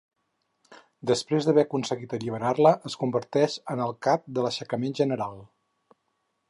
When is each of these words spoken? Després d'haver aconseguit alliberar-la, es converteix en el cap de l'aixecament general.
Després 1.11 1.47
d'haver 1.49 1.65
aconseguit 1.67 2.15
alliberar-la, 2.19 2.73
es 2.91 2.97
converteix 3.03 3.59
en 3.75 3.83
el 3.87 3.95
cap 4.09 4.27
de 4.39 4.47
l'aixecament 4.47 4.99
general. 5.03 5.39